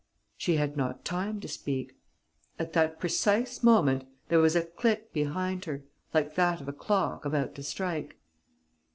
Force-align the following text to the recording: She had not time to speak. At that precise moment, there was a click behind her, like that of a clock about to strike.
She 0.35 0.55
had 0.55 0.75
not 0.75 1.05
time 1.05 1.39
to 1.41 1.47
speak. 1.47 1.95
At 2.57 2.73
that 2.73 2.99
precise 2.99 3.61
moment, 3.61 4.03
there 4.29 4.39
was 4.39 4.55
a 4.55 4.63
click 4.65 5.13
behind 5.13 5.65
her, 5.65 5.83
like 6.11 6.33
that 6.33 6.59
of 6.59 6.67
a 6.67 6.73
clock 6.73 7.23
about 7.23 7.53
to 7.53 7.61
strike. 7.61 8.17